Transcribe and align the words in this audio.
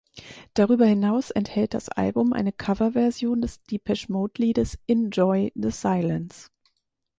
Darüber 0.55 0.87
hinaus 0.87 1.29
enthält 1.29 1.75
das 1.75 1.87
Album 1.89 2.33
eine 2.33 2.51
Coverversion 2.51 3.39
des 3.43 3.61
Depeche-Mode-Liedes 3.65 4.79
"Enjoy 4.87 5.51
the 5.53 5.69
Silence". 5.69 6.49